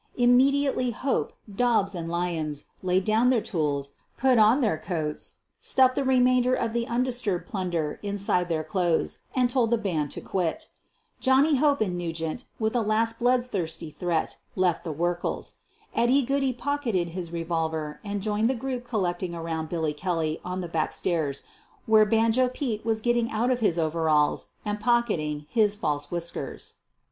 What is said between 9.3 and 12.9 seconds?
and told the band to quit. Johnny Hope and Nugent, with a